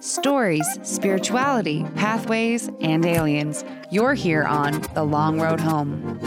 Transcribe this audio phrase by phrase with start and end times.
[0.00, 3.64] Stories, spirituality, pathways, and aliens.
[3.90, 6.18] You're here on The Long Road Home.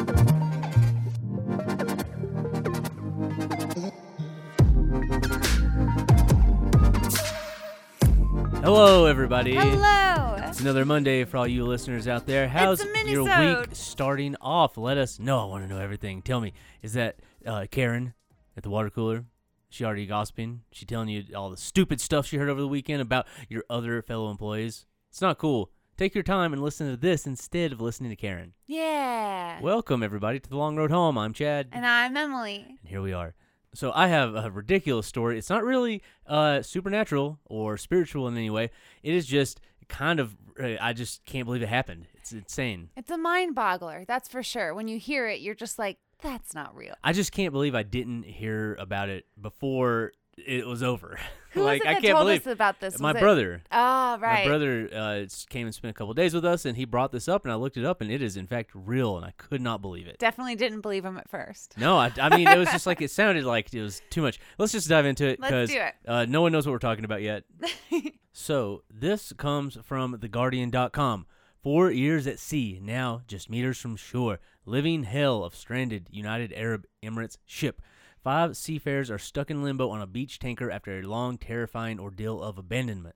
[8.61, 9.55] Hello, everybody.
[9.55, 10.35] Hello.
[10.37, 12.49] It's another Monday for all you listeners out there.
[12.49, 14.77] How's your week starting off?
[14.77, 15.39] Let us know.
[15.39, 16.21] I want to know everything.
[16.21, 18.13] Tell me, is that uh, Karen
[18.57, 19.23] at the water cooler?
[19.71, 20.63] She already gossiping?
[20.73, 24.01] She telling you all the stupid stuff she heard over the weekend about your other
[24.01, 24.85] fellow employees?
[25.09, 25.71] It's not cool.
[25.95, 28.51] Take your time and listen to this instead of listening to Karen.
[28.67, 29.61] Yeah.
[29.61, 31.17] Welcome, everybody, to the long road home.
[31.17, 31.69] I'm Chad.
[31.71, 32.65] and I'm Emily.
[32.81, 33.33] And here we are.
[33.73, 35.37] So I have a ridiculous story.
[35.37, 38.71] It's not really uh, supernatural or spiritual in any way.
[39.03, 40.35] It is just kind of.
[40.61, 42.07] uh, I just can't believe it happened.
[42.15, 42.89] It's insane.
[42.97, 44.73] It's a mind boggler, that's for sure.
[44.73, 46.95] When you hear it, you're just like, that's not real.
[47.03, 51.19] I just can't believe I didn't hear about it before it was over.
[51.51, 52.97] Who like was it I that can't told believe us about this?
[52.97, 53.61] my Was it- brother.
[53.73, 54.45] Oh, right.
[54.45, 57.27] My brother uh, came and spent a couple days with us, and he brought this
[57.27, 59.59] up, and I looked it up, and it is in fact real, and I could
[59.59, 60.17] not believe it.
[60.17, 61.75] Definitely didn't believe him at first.
[61.77, 64.39] No, I, I mean it was just like it sounded like it was too much.
[64.57, 65.93] Let's just dive into it Let's because do it.
[66.07, 67.43] uh, no one knows what we're talking about yet.
[68.31, 71.25] so this comes from theguardian.com.
[71.61, 74.39] Four years at sea, now just meters from shore.
[74.65, 77.81] Living hell of stranded United Arab Emirates ship.
[78.23, 82.41] Five seafarers are stuck in limbo on a beach tanker after a long, terrifying ordeal
[82.41, 83.15] of abandonment.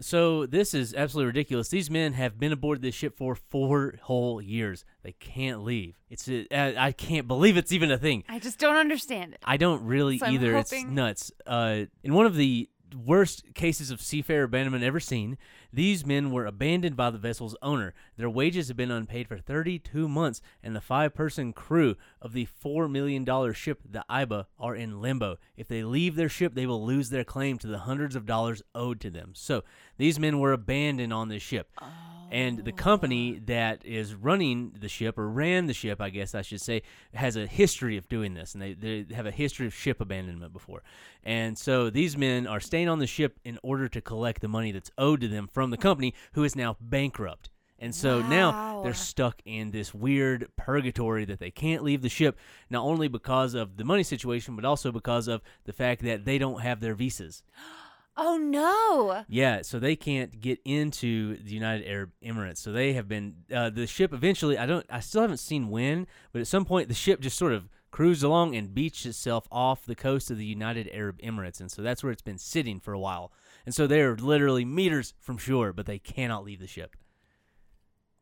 [0.00, 1.68] So this is absolutely ridiculous.
[1.68, 4.84] These men have been aboard this ship for four whole years.
[5.02, 5.98] They can't leave.
[6.10, 8.24] It's a, I I can't believe it's even a thing.
[8.28, 9.40] I just don't understand it.
[9.44, 10.56] I don't really So either.
[10.56, 11.32] It's nuts.
[11.46, 15.38] Uh, in one of the worst cases of seafarer abandonment ever seen,
[15.72, 17.94] these men were abandoned by the vessel's owner.
[18.16, 22.90] Their wages have been unpaid for 32 months, and the five-person crew of the $4
[22.90, 25.36] million ship, the Iba, are in limbo.
[25.56, 28.62] If they leave their ship, they will lose their claim to the hundreds of dollars
[28.74, 29.32] owed to them.
[29.34, 29.64] So
[29.98, 31.70] these men were abandoned on this ship.
[31.80, 32.15] Oh.
[32.30, 36.42] And the company that is running the ship, or ran the ship, I guess I
[36.42, 36.82] should say,
[37.14, 38.54] has a history of doing this.
[38.54, 40.82] And they, they have a history of ship abandonment before.
[41.22, 44.72] And so these men are staying on the ship in order to collect the money
[44.72, 47.50] that's owed to them from the company, who is now bankrupt.
[47.78, 52.38] And so now they're stuck in this weird purgatory that they can't leave the ship,
[52.70, 56.38] not only because of the money situation, but also because of the fact that they
[56.38, 57.42] don't have their visas.
[58.16, 59.24] Oh, no.
[59.28, 62.58] Yeah, so they can't get into the United Arab Emirates.
[62.58, 64.56] So they have been uh, the ship eventually.
[64.56, 64.86] I don't.
[64.88, 68.22] I still haven't seen when, but at some point the ship just sort of cruised
[68.22, 72.02] along and beached itself off the coast of the United Arab Emirates, and so that's
[72.02, 73.32] where it's been sitting for a while.
[73.64, 76.96] And so they're literally meters from shore, but they cannot leave the ship.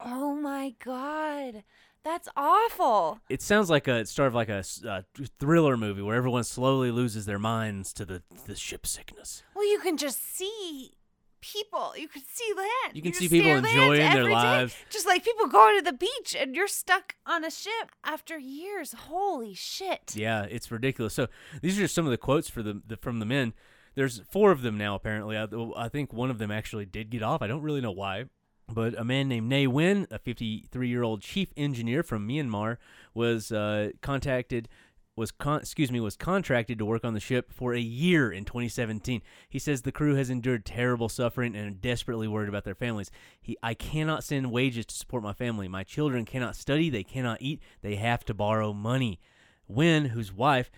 [0.00, 1.64] Oh, my God.
[2.04, 3.20] That's awful.
[3.30, 5.02] It sounds like a sort of like a, uh,
[5.40, 9.42] thriller movie where everyone slowly loses their minds to the the ship sickness.
[9.54, 10.92] Well, you can just see
[11.40, 11.94] people.
[11.96, 12.96] You can see land.
[12.96, 14.32] You can just see people enjoying their every day.
[14.32, 14.76] lives.
[14.90, 18.92] Just like people going to the beach and you're stuck on a ship after years.
[18.92, 20.14] Holy shit.
[20.14, 21.14] Yeah, it's ridiculous.
[21.14, 21.28] So
[21.62, 23.52] these are just some of the quotes for the, the from the men.
[23.94, 25.36] There's four of them now apparently.
[25.36, 27.42] I, I think one of them actually did get off.
[27.42, 28.24] I don't really know why.
[28.68, 32.78] But a man named Nay Win, a 53-year-old chief engineer from Myanmar,
[33.12, 34.68] was uh, contacted
[35.16, 38.44] was con- excuse me was contracted to work on the ship for a year in
[38.44, 39.22] 2017.
[39.48, 43.10] He says the crew has endured terrible suffering and are desperately worried about their families.
[43.40, 45.68] He I cannot send wages to support my family.
[45.68, 49.20] My children cannot study, they cannot eat, they have to borrow money.
[49.68, 50.70] Win, whose wife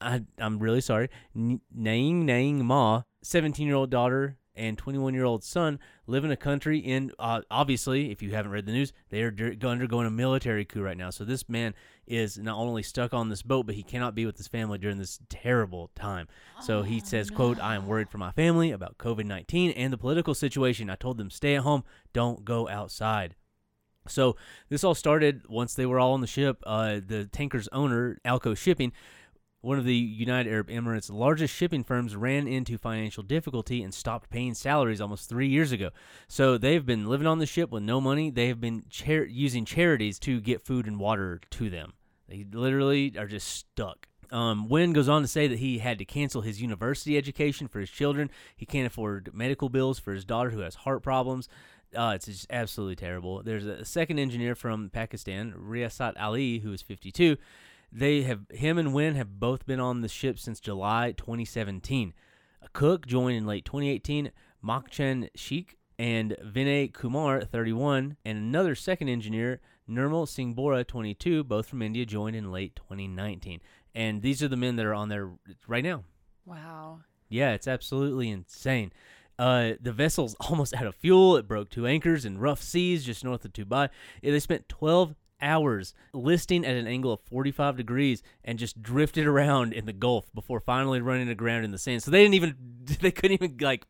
[0.00, 1.08] I, I'm really sorry.
[1.36, 6.30] N- Naing Naing Ma, 17 year old daughter and 21 year old son live in
[6.30, 9.34] a country in, uh, obviously, if you haven't read the news, they are
[9.64, 11.10] undergoing a military coup right now.
[11.10, 11.74] So this man
[12.06, 14.98] is not only stuck on this boat, but he cannot be with his family during
[14.98, 16.28] this terrible time.
[16.60, 20.34] So he says, quote, I am worried for my family about COVID-19 and the political
[20.34, 20.90] situation.
[20.90, 23.34] I told them, stay at home, don't go outside.
[24.06, 24.36] So
[24.68, 26.62] this all started once they were all on the ship.
[26.66, 28.92] Uh, the tanker's owner, Alco Shipping,
[29.64, 34.30] one of the United Arab Emirates' largest shipping firms ran into financial difficulty and stopped
[34.30, 35.90] paying salaries almost three years ago.
[36.28, 38.30] So they've been living on the ship with no money.
[38.30, 41.94] They have been char- using charities to get food and water to them.
[42.28, 44.08] They literally are just stuck.
[44.30, 47.80] Um, Win goes on to say that he had to cancel his university education for
[47.80, 48.30] his children.
[48.56, 51.48] He can't afford medical bills for his daughter who has heart problems.
[51.94, 53.42] Uh, it's just absolutely terrible.
[53.42, 57.36] There's a second engineer from Pakistan, Riyasat Ali, who is 52.
[57.96, 62.12] They have him and Win have both been on the ship since July 2017.
[62.60, 64.32] A cook joined in late 2018,
[64.64, 71.66] Makchen Sheikh and Vinay Kumar, 31, and another second engineer, Nirmal Singh Bora, 22, both
[71.66, 73.60] from India, joined in late 2019.
[73.94, 75.30] And these are the men that are on there
[75.68, 76.02] right now.
[76.44, 77.00] Wow.
[77.28, 78.92] Yeah, it's absolutely insane.
[79.38, 81.36] Uh, the vessel's almost out of fuel.
[81.36, 83.88] It broke two anchors in rough seas just north of Dubai.
[84.20, 89.72] They spent 12 hours listing at an angle of 45 degrees and just drifted around
[89.72, 92.02] in the Gulf before finally running aground in the sand.
[92.02, 92.56] So they didn't even,
[93.00, 93.86] they couldn't even like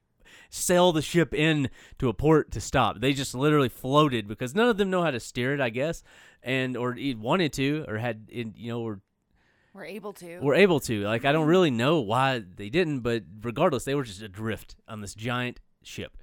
[0.51, 1.69] sail the ship in
[1.99, 3.01] to a port to stop.
[3.01, 6.03] They just literally floated because none of them know how to steer it, I guess,
[6.43, 9.01] and or wanted to or had, you know, or
[9.73, 10.39] We're able to.
[10.41, 11.05] were able to.
[11.05, 11.51] Like I don't mm-hmm.
[11.51, 16.17] really know why they didn't, but regardless, they were just adrift on this giant ship.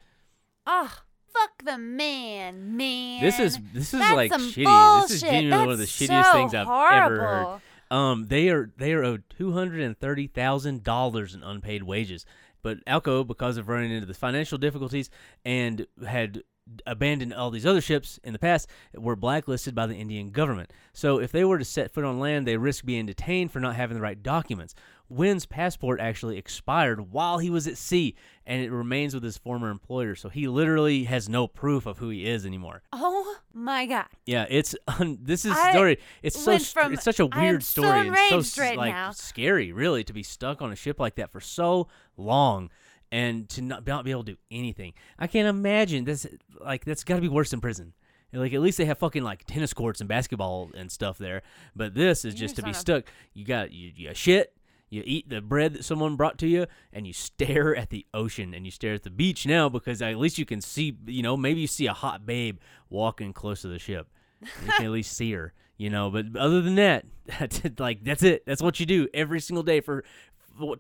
[0.66, 0.92] Ugh.
[1.34, 3.22] Fuck the man, man.
[3.22, 5.02] This is this is That's like some shitty.
[5.08, 5.34] This is bullshit.
[5.34, 7.62] genuinely one of the shittiest so things I've ever heard.
[7.90, 12.26] Um, they are they are owed two hundred and thirty thousand dollars in unpaid wages.
[12.64, 15.10] But Alco, because of running into the financial difficulties
[15.44, 16.44] and had
[16.86, 20.72] abandoned all these other ships in the past, were blacklisted by the Indian government.
[20.94, 23.76] So if they were to set foot on land, they risk being detained for not
[23.76, 24.76] having the right documents.
[25.12, 28.16] Win's passport actually expired while he was at sea,
[28.46, 30.16] and it remains with his former employer.
[30.16, 32.82] So he literally has no proof of who he is anymore.
[32.94, 34.06] Oh my god.
[34.26, 35.98] Yeah, it's un- this is I story.
[36.24, 39.12] It's so from- it's such a weird story and so right like now.
[39.12, 42.70] scary, really, to be stuck on a ship like that for so long
[43.12, 44.94] and to not, not be able to do anything.
[45.20, 46.26] I can't imagine this.
[46.60, 47.94] Like that's got to be worse than prison.
[48.34, 51.42] Like at least they have fucking like tennis courts and basketball and stuff there,
[51.76, 53.04] but this is You're just to be stuck.
[53.34, 54.54] You got you, you shit.
[54.92, 58.54] You eat the bread that someone brought to you, and you stare at the ocean,
[58.54, 60.98] and you stare at the beach now because at least you can see.
[61.08, 62.60] You know, maybe you see a hot babe
[62.90, 64.10] walking close to the ship.
[64.42, 65.54] You can at least see her.
[65.78, 67.06] You know, but other than that,
[67.40, 68.46] that's it, like that's it.
[68.46, 70.04] That's what you do every single day for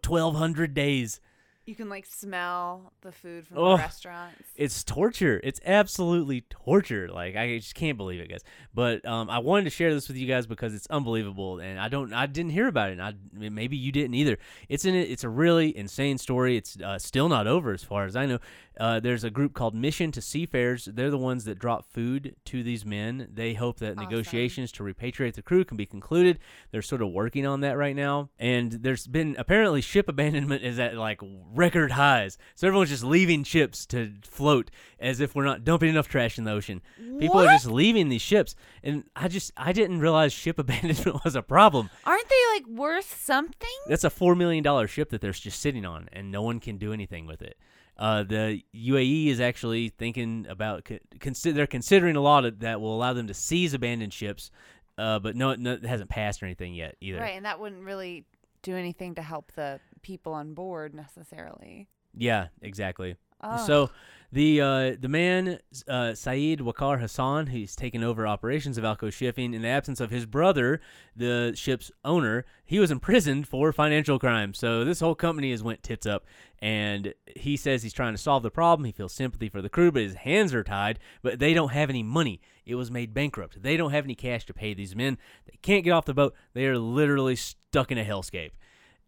[0.01, 1.21] twelve hundred days.
[1.65, 3.71] You can like smell the food from Oh.
[3.71, 4.41] the restaurants.
[4.55, 5.39] It's torture.
[5.43, 7.07] It's absolutely torture.
[7.07, 8.41] Like I just can't believe it, guys.
[8.73, 11.87] But um, I wanted to share this with you guys because it's unbelievable, and I
[11.87, 12.93] don't, I didn't hear about it.
[12.99, 13.13] And I
[13.49, 14.37] maybe you didn't either.
[14.69, 15.09] It's in it.
[15.11, 16.57] It's a really insane story.
[16.57, 18.39] It's uh, still not over, as far as I know.
[18.81, 20.85] Uh, there's a group called Mission to Seafarers.
[20.85, 23.27] They're the ones that drop food to these men.
[23.31, 24.09] They hope that Awesome.
[24.09, 26.39] negotiations to repatriate the crew can be concluded.
[26.71, 28.29] They're sort of working on that right now.
[28.39, 31.21] And there's been apparently ship abandonment is at like
[31.53, 32.39] record highs.
[32.55, 36.45] So everyone's just leaving ships to float as if we're not dumping enough trash in
[36.45, 36.81] the ocean.
[37.19, 38.55] People are just leaving these ships.
[38.83, 41.91] And I just I didn't realize ship abandonment was a problem.
[42.03, 43.69] Aren't they like worth something?
[43.87, 46.77] That's a four million dollar ship that they're just sitting on, and no one can
[46.77, 47.57] do anything with it.
[48.01, 50.89] Uh, the UAE is actually thinking about
[51.19, 54.49] consider they're considering a law that, will allow them to seize abandoned ships,
[54.97, 57.19] uh, but no, no, it hasn't passed or anything yet either.
[57.19, 58.25] Right, and that wouldn't really
[58.63, 61.87] do anything to help the people on board necessarily.
[62.13, 63.15] Yeah, exactly.
[63.43, 63.65] Oh.
[63.65, 63.89] So
[64.31, 69.53] the uh, the man uh, Saeed Wakar Hassan, he's taken over operations of Alco Shipping
[69.53, 70.79] in the absence of his brother,
[71.15, 72.45] the ship's owner.
[72.63, 74.57] He was imprisoned for financial crimes.
[74.57, 76.25] So this whole company has went tits up,
[76.59, 78.85] and he says he's trying to solve the problem.
[78.85, 80.99] He feels sympathy for the crew, but his hands are tied.
[81.21, 82.41] But they don't have any money.
[82.65, 83.61] It was made bankrupt.
[83.61, 85.17] They don't have any cash to pay these men.
[85.45, 86.35] They can't get off the boat.
[86.53, 88.51] They are literally stuck in a hellscape.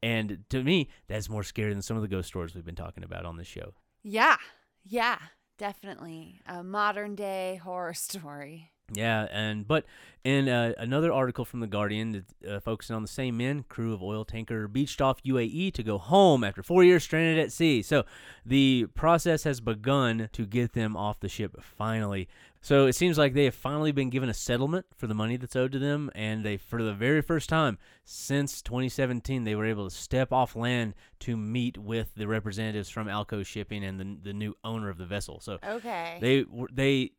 [0.04, 3.06] And to me, that's more scary than some of the ghost stories we've been talking
[3.06, 3.74] about on this show.
[4.04, 4.36] yeah,
[4.84, 5.18] yeah,
[5.58, 8.73] definitely a modern day horror story.
[8.92, 9.86] Yeah, and but
[10.24, 14.04] in uh, another article from the Guardian, uh, focusing on the same men, crew of
[14.04, 17.82] oil tanker beached off UAE to go home after four years stranded at sea.
[17.82, 18.04] So
[18.46, 22.28] the process has begun to get them off the ship finally.
[22.62, 25.56] So it seems like they have finally been given a settlement for the money that's
[25.56, 29.90] owed to them, and they, for the very first time since 2017, they were able
[29.90, 34.34] to step off land to meet with the representatives from Alco Shipping and the the
[34.34, 35.40] new owner of the vessel.
[35.40, 36.18] So Okay.
[36.22, 37.12] they were they.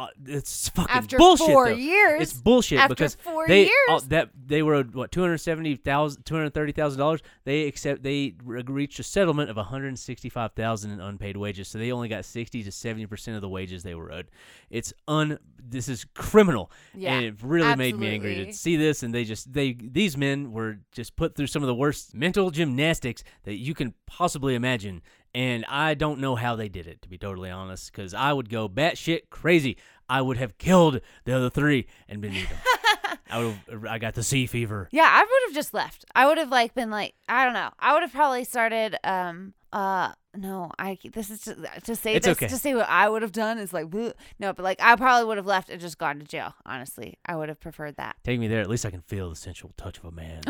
[0.00, 1.46] Uh, it's fucking After bullshit.
[1.46, 1.74] four though.
[1.74, 2.22] years.
[2.22, 3.72] It's bullshit After because four they years.
[3.90, 7.20] uh, that they were owed, what two hundred seventy thousand, two hundred thirty thousand dollars.
[7.44, 11.36] They accept they re- reached a settlement of one hundred sixty five thousand in unpaid
[11.36, 11.68] wages.
[11.68, 14.30] So they only got sixty to seventy percent of the wages they were owed.
[14.70, 15.38] It's un.
[15.62, 16.72] This is criminal.
[16.94, 19.02] Yeah, and it really made me angry to see this.
[19.02, 22.50] And they just they these men were just put through some of the worst mental
[22.50, 25.02] gymnastics that you can possibly imagine.
[25.34, 28.48] And I don't know how they did it, to be totally honest, because I would
[28.48, 29.76] go batshit crazy.
[30.08, 32.56] I would have killed the other three and been eaten.
[33.30, 33.38] I
[33.70, 33.86] would.
[33.86, 34.88] I got the sea fever.
[34.90, 36.04] Yeah, I would have just left.
[36.16, 37.70] I would have like been like, I don't know.
[37.78, 38.96] I would have probably started.
[39.04, 39.54] Um.
[39.72, 40.12] Uh.
[40.36, 40.72] No.
[40.80, 40.98] I.
[41.12, 42.48] This is to, to say It's this okay.
[42.48, 44.14] to say what I would have done is like, bleh.
[44.40, 46.54] no, but like I probably would have left and just gone to jail.
[46.66, 48.16] Honestly, I would have preferred that.
[48.24, 48.60] Take me there.
[48.62, 50.42] At least I can feel the sensual touch of a man.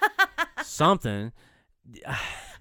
[0.62, 1.32] Something.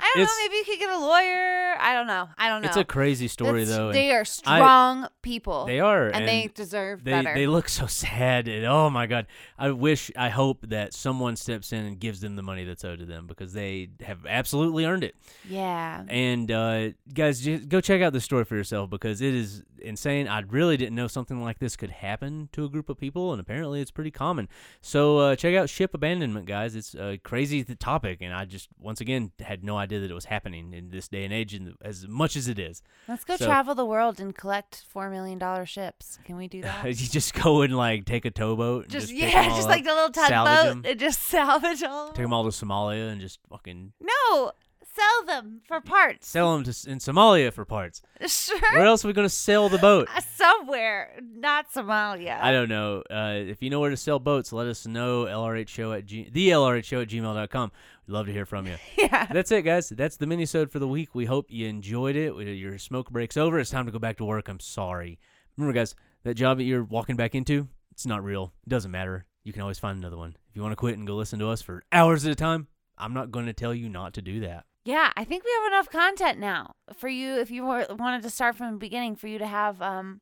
[0.08, 0.32] I don't know.
[0.44, 1.76] Maybe you could get a lawyer.
[1.80, 2.30] I don't know.
[2.38, 2.68] I don't know.
[2.68, 3.92] It's a crazy story That's- though.
[3.92, 5.66] They are strong people.
[5.66, 7.34] they are, and, they deserve they better.
[7.34, 11.72] they look so sad and oh my god i wish i hope that someone steps
[11.74, 15.04] in and gives them the money that's owed to them because they have absolutely earned
[15.04, 15.16] it
[15.50, 16.04] yeah.
[16.08, 20.28] and uh, guys just go check out the story for yourself because it is insane
[20.28, 23.40] i really didn't know something like this could happen to a group of people and
[23.40, 24.48] apparently it's pretty common
[24.82, 28.70] so uh, check out ship abandonment guys it's a crazy th- topic and i just
[28.80, 31.74] once again had no idea that it was happening in this day and age and
[31.82, 35.38] as much as it is Let's go so- travel the world and collect four million
[35.40, 36.20] dollar ships.
[36.26, 36.86] Can we do that?
[36.86, 39.70] you just go and like take a towboat and just, just, yeah, just up.
[39.70, 42.08] like the little tugboat and just salvage all.
[42.10, 44.52] Take them all to Somalia and just fucking No,
[44.98, 46.28] sell them for parts.
[46.28, 48.02] sell them to in Somalia for parts.
[48.28, 48.60] Sure.
[48.74, 50.08] Where else are we gonna sell the boat?
[50.16, 52.40] Uh, Somewhere, not Somalia.
[52.42, 53.04] I don't know.
[53.10, 55.26] Uh, if you know where to sell boats, let us know.
[55.26, 57.72] LRH show at g- the LRH show at gmail.com.
[58.08, 58.76] We'd love to hear from you.
[58.98, 59.26] yeah.
[59.32, 59.90] That's it, guys.
[59.90, 61.14] That's the minisode for the week.
[61.14, 62.36] We hope you enjoyed it.
[62.36, 63.60] We- Your smoke break's over.
[63.60, 64.48] It's time to go back to work.
[64.48, 65.20] I'm sorry.
[65.58, 68.54] Remember, guys, that job that you're walking back into, it's not real.
[68.66, 69.26] It doesn't matter.
[69.44, 70.36] You can always find another one.
[70.50, 72.68] If you want to quit and go listen to us for hours at a time,
[72.98, 74.66] I'm not going to tell you not to do that.
[74.88, 77.36] Yeah, I think we have enough content now for you.
[77.36, 80.22] If you wanted to start from the beginning, for you to have um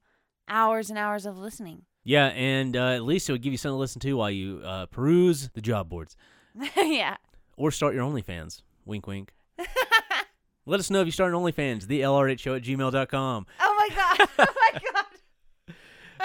[0.49, 1.83] hours and hours of listening.
[2.03, 4.61] Yeah, and uh, at least it would give you something to listen to while you
[4.65, 6.17] uh, peruse the job boards
[6.75, 7.17] yeah.
[7.55, 8.63] or start your OnlyFans.
[8.85, 9.33] Wink, wink.
[10.65, 11.85] Let us know if you start an OnlyFans.
[11.85, 13.45] The LRH show at gmail.com.
[13.59, 14.29] Oh my god.
[14.39, 15.75] Oh my god.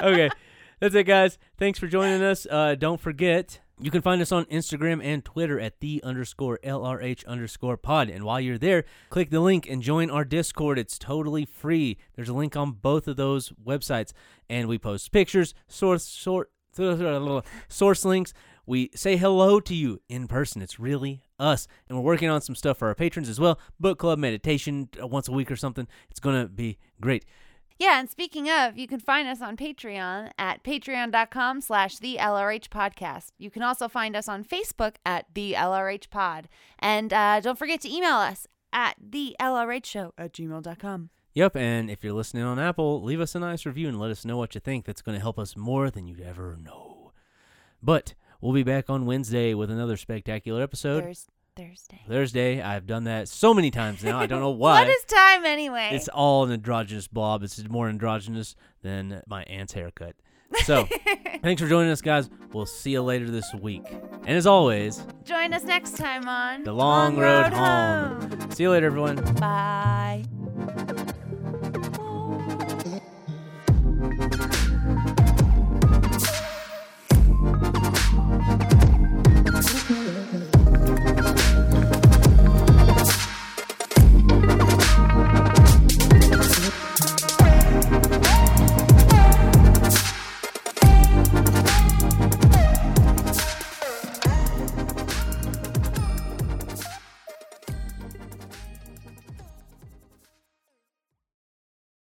[0.02, 0.30] Okay,
[0.80, 1.37] that's it, guys.
[1.59, 2.47] Thanks for joining us.
[2.50, 7.26] Uh, don't forget, you can find us on Instagram and Twitter at the underscore LRH
[7.26, 8.10] underscore pod.
[8.10, 10.78] And while you're there, click the link and join our Discord.
[10.78, 11.99] It's totally free.
[12.14, 14.12] There's a link on both of those websites.
[14.49, 16.50] And we post pictures, source, sort,
[17.68, 18.34] source links.
[18.66, 20.62] We say hello to you in person.
[20.62, 21.66] It's really us.
[21.88, 23.58] And we're working on some stuff for our patrons as well.
[23.80, 25.88] Book club, meditation uh, once a week or something.
[26.10, 27.25] It's going to be great.
[27.80, 32.68] Yeah, and speaking of, you can find us on Patreon at patreon.com slash the LRH
[32.68, 33.32] podcast.
[33.38, 36.50] You can also find us on Facebook at the LRH pod.
[36.78, 41.08] And uh, don't forget to email us at the LRH show at gmail.com.
[41.32, 44.26] Yep, and if you're listening on Apple, leave us a nice review and let us
[44.26, 44.84] know what you think.
[44.84, 47.12] That's going to help us more than you'd ever know.
[47.82, 51.04] But we'll be back on Wednesday with another spectacular episode.
[51.04, 52.00] Thurs- Thursday.
[52.09, 54.19] Thursday, I've done that so many times now.
[54.19, 54.80] I don't know why.
[54.80, 55.90] what is time anyway?
[55.92, 57.42] it's all an androgynous blob.
[57.42, 60.14] It's more androgynous than my aunt's haircut.
[60.64, 60.88] So,
[61.42, 62.28] thanks for joining us, guys.
[62.52, 63.85] We'll see you later this week.
[64.26, 68.50] And as always, Join us next time on The Long Road Home.
[68.50, 69.16] see you later, everyone.
[69.35, 70.25] Bye.